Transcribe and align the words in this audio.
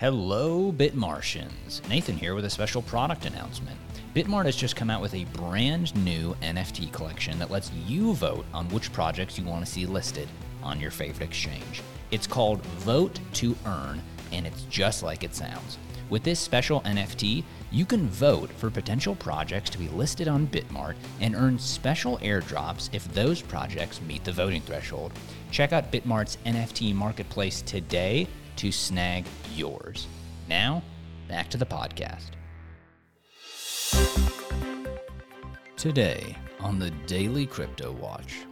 Hello, 0.00 0.72
Bitmartians. 0.72 1.86
Nathan 1.86 2.16
here 2.16 2.34
with 2.34 2.46
a 2.46 2.48
special 2.48 2.80
product 2.80 3.26
announcement. 3.26 3.76
Bitmart 4.14 4.46
has 4.46 4.56
just 4.56 4.74
come 4.74 4.88
out 4.88 5.02
with 5.02 5.12
a 5.12 5.26
brand 5.26 5.94
new 5.94 6.34
NFT 6.40 6.90
collection 6.90 7.38
that 7.38 7.50
lets 7.50 7.70
you 7.86 8.14
vote 8.14 8.46
on 8.54 8.66
which 8.70 8.94
projects 8.94 9.36
you 9.36 9.44
want 9.44 9.62
to 9.62 9.70
see 9.70 9.84
listed 9.84 10.26
on 10.62 10.80
your 10.80 10.90
favorite 10.90 11.26
exchange. 11.26 11.82
It's 12.12 12.26
called 12.26 12.64
Vote 12.78 13.20
to 13.34 13.54
Earn, 13.66 14.00
and 14.32 14.46
it's 14.46 14.62
just 14.70 15.02
like 15.02 15.22
it 15.22 15.34
sounds. 15.34 15.76
With 16.08 16.22
this 16.22 16.40
special 16.40 16.80
NFT, 16.80 17.44
you 17.70 17.84
can 17.84 18.08
vote 18.08 18.50
for 18.52 18.70
potential 18.70 19.14
projects 19.14 19.68
to 19.68 19.78
be 19.78 19.88
listed 19.88 20.28
on 20.28 20.46
Bitmart 20.46 20.94
and 21.20 21.34
earn 21.34 21.58
special 21.58 22.16
airdrops 22.20 22.88
if 22.94 23.06
those 23.12 23.42
projects 23.42 24.00
meet 24.08 24.24
the 24.24 24.32
voting 24.32 24.62
threshold. 24.62 25.12
Check 25.50 25.74
out 25.74 25.92
Bitmart's 25.92 26.38
NFT 26.46 26.94
marketplace 26.94 27.60
today 27.60 28.26
to 28.60 28.70
snag 28.70 29.24
yours. 29.54 30.06
Now, 30.46 30.82
back 31.28 31.48
to 31.48 31.56
the 31.56 31.64
podcast. 31.64 32.32
Today 35.78 36.36
on 36.58 36.78
the 36.78 36.90
Daily 37.06 37.46
Crypto 37.46 37.90
Watch. 37.92 38.44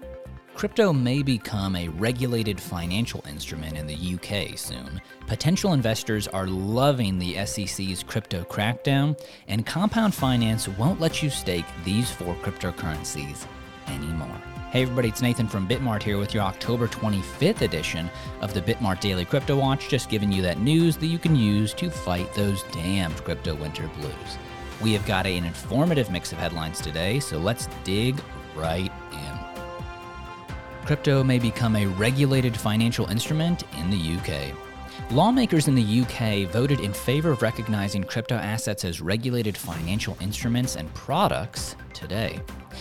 Crypto 0.54 0.94
may 0.94 1.22
become 1.22 1.76
a 1.76 1.88
regulated 1.88 2.58
financial 2.58 3.22
instrument 3.28 3.76
in 3.76 3.86
the 3.86 4.14
UK 4.14 4.56
soon. 4.56 4.98
Potential 5.26 5.74
investors 5.74 6.26
are 6.26 6.46
loving 6.46 7.18
the 7.18 7.44
SEC's 7.44 8.02
crypto 8.02 8.44
crackdown, 8.44 9.14
and 9.46 9.66
Compound 9.66 10.14
Finance 10.14 10.68
won't 10.68 11.00
let 11.00 11.22
you 11.22 11.28
stake 11.28 11.66
these 11.84 12.10
four 12.10 12.34
cryptocurrencies 12.36 13.46
anymore. 13.88 14.40
Hey 14.70 14.82
everybody, 14.82 15.08
it's 15.08 15.22
Nathan 15.22 15.48
from 15.48 15.66
Bitmart 15.66 16.02
here 16.02 16.18
with 16.18 16.34
your 16.34 16.42
October 16.42 16.88
25th 16.88 17.62
edition 17.62 18.10
of 18.42 18.52
the 18.52 18.60
Bitmart 18.60 19.00
Daily 19.00 19.24
Crypto 19.24 19.56
Watch, 19.56 19.88
just 19.88 20.10
giving 20.10 20.30
you 20.30 20.42
that 20.42 20.58
news 20.58 20.98
that 20.98 21.06
you 21.06 21.18
can 21.18 21.34
use 21.34 21.72
to 21.72 21.88
fight 21.88 22.34
those 22.34 22.64
damned 22.64 23.16
crypto 23.24 23.54
winter 23.54 23.88
blues. 23.96 24.12
We 24.82 24.92
have 24.92 25.06
got 25.06 25.26
an 25.26 25.46
informative 25.46 26.10
mix 26.10 26.32
of 26.32 26.38
headlines 26.38 26.82
today, 26.82 27.18
so 27.18 27.38
let's 27.38 27.66
dig 27.82 28.20
right 28.54 28.92
in. 29.10 29.38
Crypto 30.84 31.24
may 31.24 31.38
become 31.38 31.74
a 31.74 31.86
regulated 31.86 32.54
financial 32.54 33.06
instrument 33.06 33.62
in 33.78 33.88
the 33.88 34.18
UK. 34.18 34.67
Lawmakers 35.10 35.68
in 35.68 35.74
the 35.74 36.02
UK 36.02 36.52
voted 36.52 36.80
in 36.80 36.92
favor 36.92 37.30
of 37.30 37.40
recognizing 37.40 38.04
crypto 38.04 38.34
assets 38.34 38.84
as 38.84 39.00
regulated 39.00 39.56
financial 39.56 40.18
instruments 40.20 40.76
and 40.76 40.92
products 40.92 41.76
today. 41.94 42.38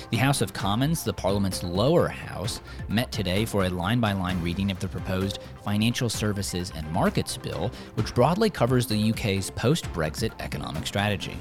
The 0.10 0.18
House 0.18 0.42
of 0.42 0.52
Commons, 0.52 1.06
the 1.06 1.14
Parliament's 1.14 1.64
lower 1.64 2.10
house, 2.10 2.60
met 2.90 3.14
today 3.14 3.46
for 3.46 3.64
a 3.64 3.70
line 3.70 4.02
by 4.02 4.12
line 4.12 4.42
reading 4.42 4.72
of 4.72 4.80
the 4.82 4.90
proposed 4.90 5.40
Financial 5.64 6.10
Services 6.10 6.74
and 6.76 6.92
Markets 6.92 7.38
Bill, 7.38 7.72
which 7.96 8.14
broadly 8.14 8.50
covers 8.50 8.88
the 8.88 9.12
UK's 9.12 9.50
post 9.50 9.86
Brexit 9.94 10.34
economic 10.42 10.86
strategy. 10.86 11.38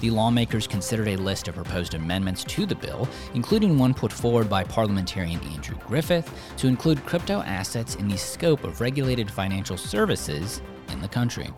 The 0.00 0.10
lawmakers 0.10 0.66
considered 0.66 1.08
a 1.08 1.16
list 1.16 1.46
of 1.46 1.54
proposed 1.54 1.92
amendments 1.92 2.42
to 2.44 2.64
the 2.64 2.74
bill, 2.74 3.06
including 3.34 3.78
one 3.78 3.92
put 3.92 4.10
forward 4.10 4.48
by 4.48 4.64
parliamentarian 4.64 5.40
Andrew 5.40 5.76
Griffith 5.86 6.32
to 6.56 6.68
include 6.68 7.04
crypto 7.04 7.42
assets 7.42 7.96
in 7.96 8.08
the 8.08 8.16
scope 8.16 8.64
of 8.64 8.80
regulated 8.80 9.30
financial 9.30 9.76
services 9.76 10.62
in 10.88 11.02
the 11.02 11.08
country. 11.08 11.50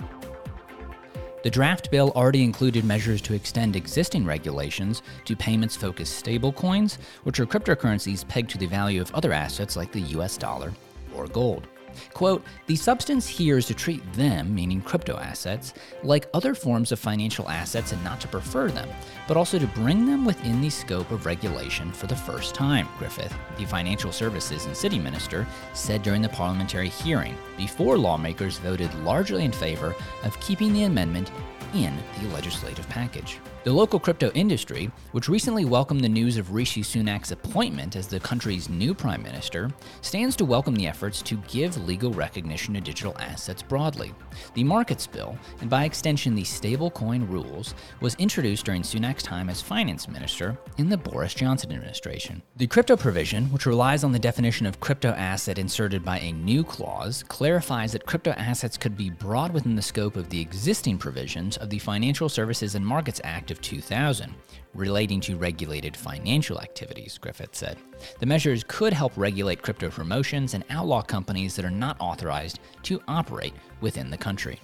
The 1.44 1.50
draft 1.50 1.90
bill 1.90 2.12
already 2.14 2.42
included 2.42 2.84
measures 2.84 3.20
to 3.22 3.34
extend 3.34 3.76
existing 3.76 4.24
regulations 4.24 5.02
to 5.24 5.36
payments 5.36 5.76
focused 5.76 6.24
stablecoins, 6.24 6.98
which 7.24 7.38
are 7.38 7.46
cryptocurrencies 7.46 8.26
pegged 8.26 8.50
to 8.50 8.58
the 8.58 8.66
value 8.66 9.00
of 9.00 9.12
other 9.14 9.32
assets 9.32 9.76
like 9.76 9.92
the 9.92 10.00
US 10.00 10.36
dollar 10.36 10.72
or 11.14 11.28
gold. 11.28 11.68
Quote, 12.14 12.44
the 12.66 12.76
substance 12.76 13.26
here 13.26 13.58
is 13.58 13.66
to 13.66 13.74
treat 13.74 14.02
them, 14.14 14.54
meaning 14.54 14.80
crypto 14.80 15.16
assets, 15.16 15.74
like 16.02 16.28
other 16.34 16.54
forms 16.54 16.92
of 16.92 16.98
financial 16.98 17.48
assets 17.48 17.92
and 17.92 18.02
not 18.04 18.20
to 18.20 18.28
prefer 18.28 18.70
them, 18.70 18.88
but 19.28 19.36
also 19.36 19.58
to 19.58 19.66
bring 19.68 20.06
them 20.06 20.24
within 20.24 20.60
the 20.60 20.70
scope 20.70 21.10
of 21.10 21.26
regulation 21.26 21.92
for 21.92 22.06
the 22.06 22.16
first 22.16 22.54
time, 22.54 22.88
Griffith, 22.98 23.34
the 23.58 23.64
Financial 23.64 24.12
Services 24.12 24.66
and 24.66 24.76
City 24.76 24.98
Minister, 24.98 25.47
said 25.72 26.02
during 26.02 26.22
the 26.22 26.28
parliamentary 26.28 26.88
hearing, 26.88 27.36
before 27.56 27.98
lawmakers 27.98 28.58
voted 28.58 28.92
largely 29.00 29.44
in 29.44 29.52
favor 29.52 29.94
of 30.25 30.38
keeping 30.41 30.72
the 30.72 30.84
amendment 30.84 31.31
in 31.75 31.97
the 32.20 32.28
legislative 32.28 32.88
package. 32.88 33.38
The 33.65 33.73
local 33.73 34.00
crypto 34.00 34.33
industry, 34.33 34.91
which 35.12 35.28
recently 35.28 35.65
welcomed 35.65 36.00
the 36.00 36.09
news 36.09 36.37
of 36.37 36.53
Rishi 36.53 36.83
Sunak's 36.83 37.31
appointment 37.31 37.95
as 37.95 38.09
the 38.09 38.19
country's 38.19 38.69
new 38.69 38.93
prime 38.93 39.23
minister, 39.23 39.71
stands 40.00 40.34
to 40.37 40.45
welcome 40.45 40.75
the 40.75 40.89
efforts 40.89 41.23
to 41.23 41.37
give 41.47 41.87
legal 41.87 42.11
recognition 42.12 42.75
to 42.75 42.81
digital 42.81 43.17
assets 43.21 43.62
broadly. 43.62 44.12
The 44.55 44.65
markets 44.65 45.06
bill, 45.06 45.39
and 45.61 45.71
by 45.71 45.84
extension 45.84 46.34
the 46.34 46.43
stablecoin 46.43 47.31
rules, 47.31 47.77
was 48.00 48.17
introduced 48.17 48.65
during 48.65 48.83
Sunak's 48.83 49.23
time 49.23 49.49
as 49.49 49.62
finance 49.62 50.09
minister 50.09 50.59
in 50.79 50.89
the 50.89 50.97
Boris 50.97 51.33
Johnson 51.33 51.71
administration. 51.71 52.43
The 52.56 52.67
crypto 52.67 52.97
provision, 52.97 53.44
which 53.53 53.67
relies 53.67 54.03
on 54.03 54.11
the 54.11 54.19
definition 54.19 54.67
of 54.67 54.81
crypto 54.81 55.11
asset 55.11 55.56
inserted 55.56 56.05
by 56.05 56.19
a 56.19 56.33
new 56.33 56.65
clause, 56.65 57.23
clarifies 57.29 57.93
that 57.93 58.06
crypto 58.06 58.33
assets 58.33 58.77
could 58.77 58.97
be 58.97 59.11
brought 59.11 59.53
within 59.53 59.77
the 59.77 59.83
scope 59.83 60.17
of 60.17 60.31
the 60.31 60.41
existing 60.41 60.99
provisions 60.99 61.56
of 61.59 61.71
the 61.71 61.79
Financial 61.79 62.29
Services 62.29 62.75
and 62.75 62.84
Markets 62.84 63.21
Act 63.23 63.51
of 63.52 63.60
2000, 63.60 64.34
relating 64.74 65.20
to 65.20 65.36
regulated 65.36 65.96
financial 65.96 66.60
activities, 66.60 67.18
Griffith 67.18 67.54
said. 67.54 67.78
The 68.18 68.26
measures 68.26 68.64
could 68.66 68.92
help 68.92 69.12
regulate 69.16 69.62
crypto 69.62 69.90
promotions 69.90 70.54
and 70.54 70.64
outlaw 70.70 71.02
companies 71.02 71.54
that 71.54 71.64
are 71.64 71.70
not 71.70 71.96
authorized 72.00 72.58
to 72.82 73.00
operate 73.06 73.54
within 73.80 74.10
the 74.10 74.18
country. 74.18 74.58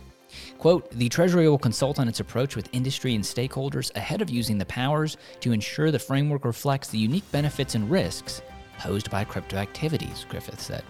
Quote, 0.58 0.90
the 0.90 1.08
Treasury 1.08 1.48
will 1.48 1.58
consult 1.58 1.98
on 1.98 2.08
its 2.08 2.20
approach 2.20 2.56
with 2.56 2.68
industry 2.72 3.14
and 3.14 3.24
stakeholders 3.24 3.94
ahead 3.96 4.20
of 4.20 4.30
using 4.30 4.58
the 4.58 4.66
powers 4.66 5.16
to 5.40 5.52
ensure 5.52 5.90
the 5.90 5.98
framework 5.98 6.44
reflects 6.44 6.88
the 6.88 6.98
unique 6.98 7.30
benefits 7.30 7.74
and 7.74 7.88
risks 7.90 8.42
posed 8.78 9.10
by 9.10 9.24
crypto 9.24 9.56
activities, 9.56 10.26
Griffith 10.28 10.60
said. 10.60 10.84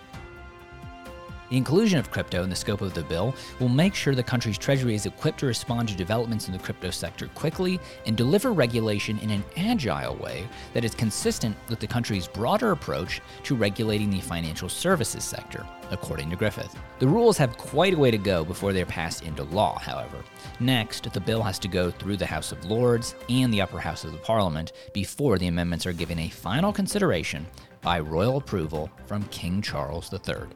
The 1.51 1.57
inclusion 1.57 1.99
of 1.99 2.11
crypto 2.11 2.43
in 2.43 2.51
the 2.51 2.57
scope 2.57 2.83
of 2.83 2.93
the 2.93 3.03
bill 3.03 3.35
will 3.59 3.69
make 3.69 3.95
sure 3.95 4.15
the 4.15 4.23
country's 4.23 4.59
treasury 4.59 4.95
is 4.95 5.07
equipped 5.07 5.41
to 5.41 5.47
respond 5.47 5.89
to 5.89 5.97
developments 5.97 6.47
in 6.47 6.53
the 6.53 6.59
crypto 6.59 6.91
sector 6.91 7.29
quickly 7.29 7.81
and 8.05 8.17
deliver 8.17 8.53
regulation 8.53 9.19
in 9.21 9.31
an 9.31 9.45
agile 9.57 10.17
way 10.17 10.47
that 10.75 10.85
is 10.85 10.95
consistent 10.95 11.57
with 11.71 11.81
the 11.81 11.87
country's 11.87 12.29
broader 12.29 12.73
approach 12.73 13.23
to 13.45 13.57
regulating 13.57 14.11
the 14.11 14.21
financial 14.21 14.69
services 14.69 15.25
sector, 15.25 15.67
according 15.91 16.29
to 16.29 16.37
Griffith. 16.37 16.77
The 16.99 17.09
rules 17.09 17.39
have 17.39 17.57
quite 17.57 17.95
a 17.95 17.99
way 17.99 18.11
to 18.11 18.19
go 18.19 18.45
before 18.45 18.75
they're 18.75 18.85
passed 18.85 19.23
into 19.23 19.45
law, 19.45 19.79
however. 19.79 20.23
Next, 20.61 21.11
the 21.13 21.21
bill 21.21 21.43
has 21.43 21.59
to 21.61 21.69
go 21.69 21.91
through 21.91 22.19
the 22.19 22.27
House 22.27 22.53
of 22.53 22.65
Lords 22.67 23.15
and 23.31 23.53
the 23.53 23.63
upper 23.63 23.79
house 23.79 24.05
of 24.05 24.13
the 24.13 24.19
Parliament 24.19 24.73
before 24.93 25.39
the 25.39 25.47
amendments 25.47 25.87
are 25.87 25.93
given 25.93 26.19
a 26.19 26.29
final 26.29 26.73
consideration 26.73 27.47
by 27.81 28.01
royal 28.01 28.37
approval 28.37 28.91
from 29.07 29.23
King 29.25 29.63
Charles 29.63 30.13
III. 30.13 30.47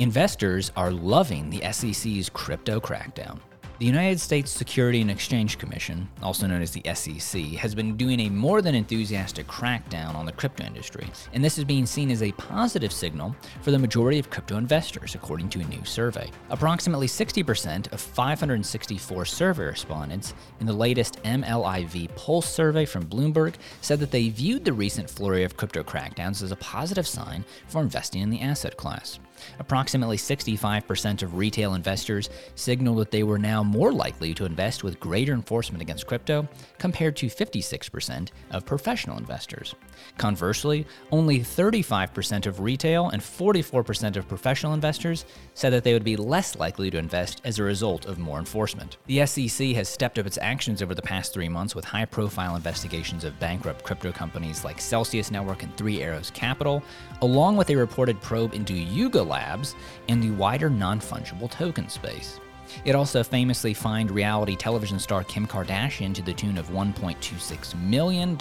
Investors 0.00 0.72
are 0.78 0.90
loving 0.90 1.50
the 1.50 1.60
SEC's 1.72 2.30
crypto 2.30 2.80
crackdown. 2.80 3.38
The 3.80 3.86
United 3.86 4.20
States 4.20 4.50
Security 4.50 5.00
and 5.00 5.10
Exchange 5.10 5.56
Commission, 5.56 6.06
also 6.22 6.46
known 6.46 6.60
as 6.60 6.70
the 6.70 6.82
SEC, 6.94 7.40
has 7.54 7.74
been 7.74 7.96
doing 7.96 8.20
a 8.20 8.28
more 8.28 8.60
than 8.60 8.74
enthusiastic 8.74 9.46
crackdown 9.46 10.14
on 10.14 10.26
the 10.26 10.32
crypto 10.32 10.64
industry, 10.64 11.06
and 11.32 11.42
this 11.42 11.56
is 11.56 11.64
being 11.64 11.86
seen 11.86 12.10
as 12.10 12.22
a 12.22 12.30
positive 12.32 12.92
signal 12.92 13.34
for 13.62 13.70
the 13.70 13.78
majority 13.78 14.18
of 14.18 14.28
crypto 14.28 14.58
investors, 14.58 15.14
according 15.14 15.48
to 15.48 15.60
a 15.60 15.64
new 15.64 15.82
survey. 15.86 16.30
Approximately 16.50 17.06
60% 17.06 17.90
of 17.90 18.02
564 18.02 19.24
survey 19.24 19.64
respondents 19.64 20.34
in 20.60 20.66
the 20.66 20.74
latest 20.74 21.22
MLIV 21.22 22.14
Pulse 22.16 22.50
survey 22.50 22.84
from 22.84 23.06
Bloomberg 23.06 23.54
said 23.80 23.98
that 24.00 24.10
they 24.10 24.28
viewed 24.28 24.62
the 24.62 24.74
recent 24.74 25.08
flurry 25.08 25.42
of 25.42 25.56
crypto 25.56 25.82
crackdowns 25.82 26.42
as 26.42 26.52
a 26.52 26.56
positive 26.56 27.08
sign 27.08 27.46
for 27.66 27.80
investing 27.80 28.20
in 28.20 28.28
the 28.28 28.42
asset 28.42 28.76
class. 28.76 29.18
Approximately 29.58 30.18
65% 30.18 31.22
of 31.22 31.36
retail 31.36 31.72
investors 31.72 32.28
signaled 32.56 32.98
that 32.98 33.10
they 33.10 33.22
were 33.22 33.38
now 33.38 33.62
more 33.70 33.92
likely 33.92 34.34
to 34.34 34.44
invest 34.44 34.82
with 34.82 34.98
greater 34.98 35.32
enforcement 35.32 35.80
against 35.80 36.06
crypto 36.06 36.48
compared 36.78 37.16
to 37.16 37.26
56% 37.26 38.30
of 38.50 38.66
professional 38.66 39.16
investors. 39.16 39.74
Conversely, 40.18 40.86
only 41.12 41.40
35% 41.40 42.46
of 42.46 42.60
retail 42.60 43.10
and 43.10 43.22
44% 43.22 44.16
of 44.16 44.28
professional 44.28 44.74
investors 44.74 45.24
said 45.54 45.72
that 45.72 45.84
they 45.84 45.92
would 45.92 46.04
be 46.04 46.16
less 46.16 46.56
likely 46.56 46.90
to 46.90 46.98
invest 46.98 47.40
as 47.44 47.58
a 47.58 47.62
result 47.62 48.06
of 48.06 48.18
more 48.18 48.38
enforcement. 48.38 48.96
The 49.06 49.24
SEC 49.26 49.68
has 49.68 49.88
stepped 49.88 50.18
up 50.18 50.26
its 50.26 50.38
actions 50.38 50.82
over 50.82 50.94
the 50.94 51.02
past 51.02 51.32
three 51.32 51.48
months 51.48 51.74
with 51.74 51.84
high 51.84 52.06
profile 52.06 52.56
investigations 52.56 53.24
of 53.24 53.38
bankrupt 53.38 53.84
crypto 53.84 54.10
companies 54.10 54.64
like 54.64 54.80
Celsius 54.80 55.30
Network 55.30 55.62
and 55.62 55.76
Three 55.76 56.02
Arrows 56.02 56.30
Capital, 56.30 56.82
along 57.22 57.56
with 57.56 57.70
a 57.70 57.76
reported 57.76 58.20
probe 58.20 58.54
into 58.54 58.74
Yuga 58.74 59.22
Labs 59.22 59.76
and 60.08 60.22
the 60.22 60.30
wider 60.30 60.70
non 60.70 60.98
fungible 60.98 61.50
token 61.50 61.88
space. 61.88 62.40
It 62.84 62.94
also 62.94 63.22
famously 63.22 63.74
fined 63.74 64.10
reality 64.10 64.56
television 64.56 64.98
star 64.98 65.24
Kim 65.24 65.46
Kardashian 65.46 66.14
to 66.14 66.22
the 66.22 66.32
tune 66.34 66.58
of 66.58 66.68
$1.26 66.70 67.80
million 67.80 68.36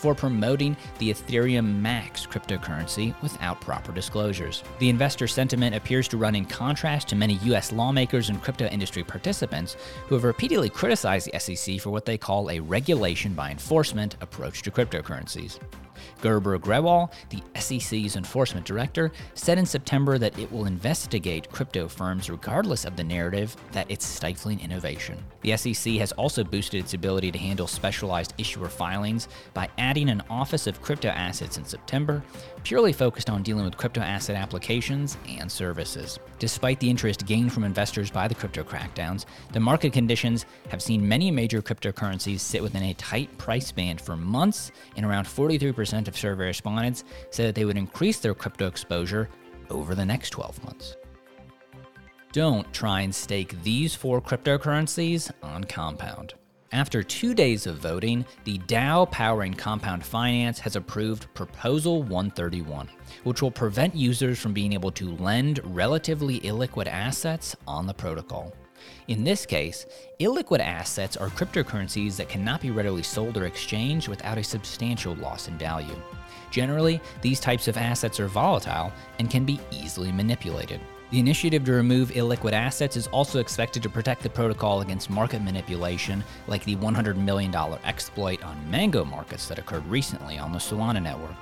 for 0.00 0.14
promoting 0.14 0.76
the 0.98 1.10
Ethereum 1.10 1.80
Max 1.80 2.26
cryptocurrency 2.26 3.14
without 3.22 3.60
proper 3.60 3.92
disclosures. 3.92 4.64
The 4.78 4.88
investor 4.88 5.28
sentiment 5.28 5.76
appears 5.76 6.08
to 6.08 6.16
run 6.16 6.34
in 6.34 6.46
contrast 6.46 7.08
to 7.08 7.16
many 7.16 7.34
US 7.42 7.70
lawmakers 7.70 8.30
and 8.30 8.42
crypto 8.42 8.66
industry 8.68 9.04
participants 9.04 9.76
who 10.06 10.14
have 10.14 10.24
repeatedly 10.24 10.70
criticized 10.70 11.30
the 11.30 11.38
SEC 11.38 11.80
for 11.80 11.90
what 11.90 12.06
they 12.06 12.16
call 12.16 12.50
a 12.50 12.60
regulation 12.60 13.34
by 13.34 13.50
enforcement 13.50 14.16
approach 14.22 14.62
to 14.62 14.70
cryptocurrencies. 14.70 15.58
Gurbir 16.22 16.58
Grewal, 16.58 17.12
the 17.30 17.42
SEC's 17.60 18.16
enforcement 18.16 18.66
director, 18.66 19.12
said 19.34 19.58
in 19.58 19.66
September 19.66 20.18
that 20.18 20.38
it 20.38 20.50
will 20.50 20.66
investigate 20.66 21.50
crypto 21.50 21.88
firms 21.88 22.30
regardless 22.30 22.84
of 22.84 22.96
the 22.96 23.04
narrative 23.04 23.56
that 23.72 23.90
it's 23.90 24.06
stifling 24.06 24.60
innovation. 24.60 25.22
The 25.42 25.56
SEC 25.56 25.94
has 25.94 26.12
also 26.12 26.44
boosted 26.44 26.80
its 26.80 26.94
ability 26.94 27.32
to 27.32 27.38
handle 27.38 27.66
specialized 27.66 28.34
issuer 28.38 28.68
filings 28.68 29.28
by 29.54 29.68
adding 29.78 29.89
an 29.98 30.22
Office 30.30 30.66
of 30.66 30.80
Crypto 30.80 31.08
Assets 31.08 31.58
in 31.58 31.64
September, 31.64 32.22
purely 32.62 32.92
focused 32.92 33.28
on 33.28 33.42
dealing 33.42 33.64
with 33.64 33.76
crypto 33.76 34.00
asset 34.00 34.36
applications 34.36 35.18
and 35.28 35.50
services. 35.50 36.18
Despite 36.38 36.78
the 36.78 36.88
interest 36.88 37.26
gained 37.26 37.52
from 37.52 37.64
investors 37.64 38.10
by 38.10 38.28
the 38.28 38.34
crypto 38.34 38.62
crackdowns, 38.62 39.24
the 39.52 39.60
market 39.60 39.92
conditions 39.92 40.46
have 40.68 40.80
seen 40.80 41.06
many 41.06 41.30
major 41.30 41.60
cryptocurrencies 41.60 42.38
sit 42.38 42.62
within 42.62 42.84
a 42.84 42.94
tight 42.94 43.36
price 43.36 43.72
band 43.72 44.00
for 44.00 44.16
months, 44.16 44.70
and 44.96 45.04
around 45.04 45.24
43% 45.24 46.08
of 46.08 46.16
survey 46.16 46.46
respondents 46.46 47.04
said 47.30 47.48
that 47.48 47.54
they 47.54 47.64
would 47.64 47.76
increase 47.76 48.20
their 48.20 48.34
crypto 48.34 48.68
exposure 48.68 49.28
over 49.70 49.94
the 49.94 50.06
next 50.06 50.30
12 50.30 50.64
months. 50.64 50.96
Don't 52.32 52.72
try 52.72 53.00
and 53.00 53.12
stake 53.12 53.60
these 53.64 53.94
four 53.94 54.22
cryptocurrencies 54.22 55.32
on 55.42 55.64
Compound. 55.64 56.34
After 56.72 57.02
two 57.02 57.34
days 57.34 57.66
of 57.66 57.78
voting, 57.78 58.24
the 58.44 58.58
DAO 58.58 59.10
powering 59.10 59.54
Compound 59.54 60.04
Finance 60.04 60.60
has 60.60 60.76
approved 60.76 61.32
Proposal 61.34 62.04
131, 62.04 62.88
which 63.24 63.42
will 63.42 63.50
prevent 63.50 63.92
users 63.96 64.38
from 64.38 64.52
being 64.52 64.72
able 64.72 64.92
to 64.92 65.16
lend 65.16 65.58
relatively 65.64 66.38
illiquid 66.40 66.86
assets 66.86 67.56
on 67.66 67.88
the 67.88 67.94
protocol. 67.94 68.54
In 69.08 69.24
this 69.24 69.44
case, 69.44 69.84
illiquid 70.20 70.60
assets 70.60 71.16
are 71.16 71.28
cryptocurrencies 71.30 72.16
that 72.16 72.28
cannot 72.28 72.60
be 72.60 72.70
readily 72.70 73.02
sold 73.02 73.36
or 73.36 73.46
exchanged 73.46 74.06
without 74.06 74.38
a 74.38 74.44
substantial 74.44 75.16
loss 75.16 75.48
in 75.48 75.58
value. 75.58 76.00
Generally, 76.52 77.00
these 77.20 77.40
types 77.40 77.66
of 77.66 77.76
assets 77.78 78.20
are 78.20 78.28
volatile 78.28 78.92
and 79.18 79.28
can 79.28 79.44
be 79.44 79.58
easily 79.72 80.12
manipulated. 80.12 80.80
The 81.10 81.18
initiative 81.18 81.64
to 81.64 81.72
remove 81.72 82.10
illiquid 82.10 82.52
assets 82.52 82.96
is 82.96 83.08
also 83.08 83.40
expected 83.40 83.82
to 83.82 83.90
protect 83.90 84.22
the 84.22 84.30
protocol 84.30 84.80
against 84.80 85.10
market 85.10 85.42
manipulation, 85.42 86.22
like 86.46 86.64
the 86.64 86.76
$100 86.76 87.16
million 87.16 87.52
exploit 87.84 88.44
on 88.44 88.70
Mango 88.70 89.04
markets 89.04 89.48
that 89.48 89.58
occurred 89.58 89.84
recently 89.88 90.38
on 90.38 90.52
the 90.52 90.58
Solana 90.58 91.02
network. 91.02 91.34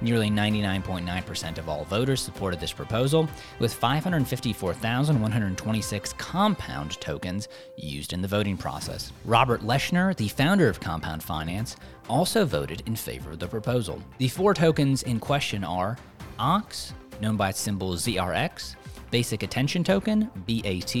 Nearly 0.00 0.30
99.9% 0.30 1.58
of 1.58 1.68
all 1.68 1.84
voters 1.86 2.22
supported 2.22 2.60
this 2.60 2.72
proposal, 2.72 3.28
with 3.58 3.74
554,126 3.74 6.12
compound 6.12 7.00
tokens 7.00 7.48
used 7.74 8.12
in 8.12 8.22
the 8.22 8.28
voting 8.28 8.56
process. 8.56 9.12
Robert 9.24 9.62
Leshner, 9.62 10.16
the 10.16 10.28
founder 10.28 10.68
of 10.68 10.78
Compound 10.78 11.20
Finance, 11.20 11.74
also 12.08 12.44
voted 12.44 12.84
in 12.86 12.94
favor 12.94 13.32
of 13.32 13.40
the 13.40 13.48
proposal. 13.48 14.00
The 14.18 14.28
four 14.28 14.54
tokens 14.54 15.02
in 15.02 15.18
question 15.18 15.64
are 15.64 15.98
OX, 16.38 16.92
known 17.20 17.36
by 17.36 17.48
its 17.50 17.60
symbol 17.60 17.94
ZRX, 17.94 18.76
Basic 19.10 19.42
Attention 19.42 19.82
Token, 19.82 20.30
BAT, 20.46 20.94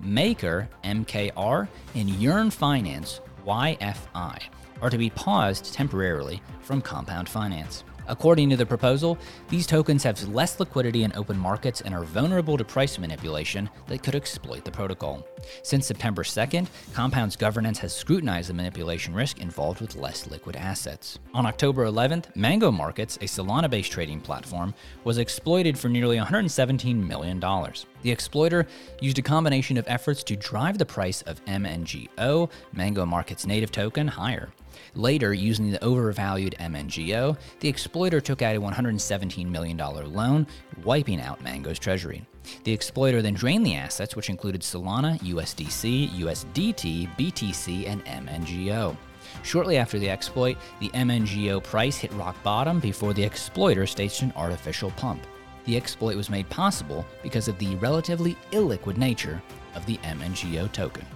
Maker, 0.00 0.68
MKR, 0.84 1.68
and 1.94 2.10
Yearn 2.10 2.50
Finance, 2.50 3.20
YFI, 3.46 4.42
are 4.80 4.90
to 4.90 4.98
be 4.98 5.10
paused 5.10 5.72
temporarily 5.72 6.42
from 6.60 6.82
Compound 6.82 7.28
Finance. 7.28 7.84
According 8.08 8.50
to 8.50 8.56
the 8.56 8.66
proposal, 8.66 9.18
these 9.48 9.66
tokens 9.66 10.02
have 10.02 10.22
less 10.28 10.58
liquidity 10.58 11.04
in 11.04 11.12
open 11.14 11.38
markets 11.38 11.80
and 11.80 11.94
are 11.94 12.04
vulnerable 12.04 12.56
to 12.56 12.64
price 12.64 12.98
manipulation 12.98 13.70
that 13.86 14.02
could 14.02 14.14
exploit 14.14 14.64
the 14.64 14.70
protocol. 14.70 15.26
Since 15.62 15.86
September 15.86 16.22
2nd, 16.22 16.66
Compound's 16.92 17.36
governance 17.36 17.78
has 17.78 17.94
scrutinized 17.94 18.48
the 18.48 18.54
manipulation 18.54 19.14
risk 19.14 19.40
involved 19.40 19.80
with 19.80 19.96
less 19.96 20.26
liquid 20.26 20.56
assets. 20.56 21.18
On 21.34 21.46
October 21.46 21.86
11th, 21.86 22.34
Mango 22.36 22.70
Markets, 22.70 23.16
a 23.16 23.24
Solana 23.24 23.70
based 23.70 23.92
trading 23.92 24.20
platform, 24.20 24.74
was 25.04 25.18
exploited 25.18 25.78
for 25.78 25.88
nearly 25.88 26.16
$117 26.16 26.96
million. 26.96 27.40
The 27.40 28.10
exploiter 28.10 28.66
used 29.00 29.18
a 29.18 29.22
combination 29.22 29.76
of 29.76 29.84
efforts 29.88 30.22
to 30.24 30.36
drive 30.36 30.78
the 30.78 30.86
price 30.86 31.22
of 31.22 31.44
MNGO, 31.44 32.50
Mango 32.72 33.06
Market's 33.06 33.46
native 33.46 33.70
token, 33.70 34.08
higher. 34.08 34.50
Later, 34.94 35.32
using 35.32 35.70
the 35.70 35.82
overvalued 35.82 36.54
MNGO, 36.58 37.36
the 37.60 37.68
exploiter 37.68 38.20
took 38.20 38.42
out 38.42 38.56
a 38.56 38.60
$117 38.60 39.46
million 39.46 39.76
loan, 39.76 40.46
wiping 40.84 41.20
out 41.20 41.42
Mango's 41.42 41.78
treasury. 41.78 42.24
The 42.64 42.72
exploiter 42.72 43.22
then 43.22 43.34
drained 43.34 43.64
the 43.64 43.76
assets, 43.76 44.16
which 44.16 44.30
included 44.30 44.62
Solana, 44.62 45.18
USDC, 45.20 46.10
USDT, 46.10 47.16
BTC, 47.16 47.86
and 47.86 48.04
MNGO. 48.04 48.96
Shortly 49.42 49.76
after 49.78 49.98
the 49.98 50.10
exploit, 50.10 50.56
the 50.80 50.90
MNGO 50.90 51.62
price 51.62 51.96
hit 51.96 52.12
rock 52.14 52.40
bottom 52.42 52.80
before 52.80 53.14
the 53.14 53.24
exploiter 53.24 53.86
staged 53.86 54.22
an 54.22 54.32
artificial 54.36 54.90
pump. 54.92 55.26
The 55.64 55.76
exploit 55.76 56.16
was 56.16 56.28
made 56.28 56.48
possible 56.50 57.06
because 57.22 57.46
of 57.48 57.58
the 57.58 57.76
relatively 57.76 58.36
illiquid 58.50 58.96
nature 58.96 59.40
of 59.74 59.86
the 59.86 59.96
MNGO 59.98 60.72
token. 60.72 61.06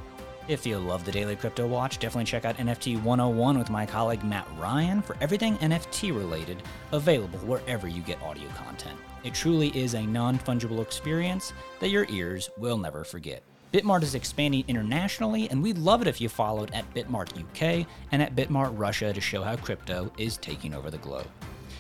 If 0.48 0.64
you 0.64 0.78
love 0.78 1.04
the 1.04 1.10
Daily 1.10 1.34
Crypto 1.34 1.66
Watch, 1.66 1.98
definitely 1.98 2.26
check 2.26 2.44
out 2.44 2.56
NFT 2.58 3.02
101 3.02 3.58
with 3.58 3.69
my 3.69 3.84
colleague 3.84 4.22
Matt 4.22 4.46
Ryan 4.56 5.02
for 5.02 5.16
everything 5.20 5.56
NFT 5.56 6.16
related, 6.16 6.62
available 6.93 7.40
wherever 7.40 7.88
you 7.88 8.00
get 8.00 8.22
audio 8.22 8.48
content. 8.50 8.96
It 9.25 9.34
truly 9.34 9.76
is 9.76 9.94
a 9.94 10.06
non 10.06 10.38
fungible 10.38 10.81
experience 10.81 11.52
that 11.81 11.88
your 11.88 12.06
ears 12.10 12.48
will 12.58 12.78
never 12.78 13.02
forget. 13.02 13.43
Bitmart 13.72 14.04
is 14.04 14.14
expanding 14.14 14.62
internationally, 14.69 15.50
and 15.50 15.60
we'd 15.60 15.78
love 15.78 16.00
it 16.00 16.06
if 16.06 16.20
you 16.20 16.28
followed 16.28 16.70
at 16.72 16.94
Bitmart 16.94 17.37
UK 17.37 17.84
and 18.12 18.22
at 18.22 18.37
Bitmart 18.37 18.78
Russia 18.78 19.12
to 19.12 19.20
show 19.20 19.42
how 19.42 19.56
crypto 19.56 20.12
is 20.16 20.37
taking 20.37 20.75
over 20.75 20.92
the 20.92 20.99
globe. 20.99 21.26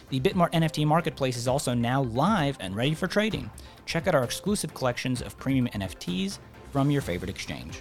The 0.08 0.18
Bitmart 0.18 0.50
NFT 0.50 0.84
marketplace 0.88 1.36
is 1.36 1.46
also 1.46 1.72
now 1.72 2.02
live 2.02 2.56
and 2.58 2.74
ready 2.74 2.94
for 2.94 3.06
trading. 3.06 3.48
Check 3.86 4.08
out 4.08 4.16
our 4.16 4.24
exclusive 4.24 4.74
collections 4.74 5.22
of 5.22 5.38
premium 5.38 5.68
NFTs 5.68 6.40
from 6.72 6.90
your 6.90 7.00
favorite 7.00 7.30
exchange. 7.30 7.80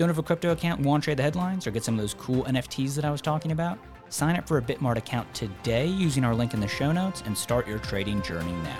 Don't 0.00 0.08
have 0.08 0.16
a 0.16 0.22
crypto 0.22 0.52
account 0.52 0.80
want 0.80 1.02
to 1.02 1.08
trade 1.08 1.18
the 1.18 1.22
headlines 1.22 1.66
or 1.66 1.72
get 1.72 1.84
some 1.84 1.92
of 1.92 2.00
those 2.00 2.14
cool 2.14 2.42
NFTs 2.44 2.94
that 2.94 3.04
I 3.04 3.10
was 3.10 3.20
talking 3.20 3.52
about? 3.52 3.78
Sign 4.08 4.34
up 4.34 4.48
for 4.48 4.56
a 4.56 4.62
Bitmart 4.62 4.96
account 4.96 5.28
today 5.34 5.84
using 5.84 6.24
our 6.24 6.34
link 6.34 6.54
in 6.54 6.60
the 6.60 6.66
show 6.66 6.90
notes 6.90 7.22
and 7.26 7.36
start 7.36 7.68
your 7.68 7.78
trading 7.80 8.22
journey 8.22 8.54
now. 8.62 8.78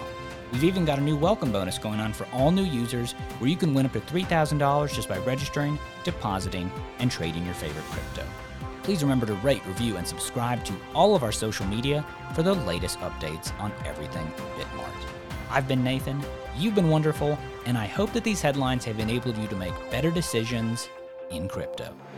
We've 0.51 0.65
even 0.65 0.87
got 0.87 0.99
a 0.99 1.03
new 1.03 1.19
welcome 1.19 1.53
bonus 1.53 1.77
going 1.77 2.01
on 2.01 2.15
for 2.15 2.27
all 2.33 2.51
new 2.51 2.65
users 2.65 3.13
where 3.39 3.51
you 3.51 3.57
can 3.59 3.75
win 3.75 3.85
up 3.85 3.93
to 3.93 4.01
$3,000 4.01 4.95
just 4.95 5.11
by 5.11 5.19
registering, 5.19 5.79
depositing, 6.05 6.73
and 7.01 7.11
trading 7.11 7.45
your 7.45 7.53
favorite 7.53 7.85
crypto. 7.91 8.25
Please 8.83 9.03
remember 9.03 9.27
to 9.27 9.35
rate, 9.35 9.61
review, 9.67 9.99
and 9.99 10.09
subscribe 10.09 10.65
to 10.65 10.73
all 10.95 11.15
of 11.15 11.23
our 11.23 11.33
social 11.33 11.67
media 11.67 12.03
for 12.35 12.43
the 12.43 12.55
latest 12.55 12.99
updates 13.01 13.53
on 13.61 13.75
everything 13.85 14.27
Bitmart. 14.57 14.89
I've 15.51 15.69
been 15.69 15.85
Nathan, 15.85 16.25
you've 16.57 16.77
been 16.77 16.89
wonderful, 16.89 17.39
and 17.67 17.77
I 17.77 17.85
hope 17.85 18.11
that 18.15 18.25
these 18.25 18.41
headlines 18.41 18.87
have 18.87 18.99
enabled 19.01 19.37
you 19.37 19.49
to 19.49 19.57
make 19.57 19.75
better 19.91 20.11
decisions 20.11 20.89
in 21.31 21.49
crypto. 21.49 22.10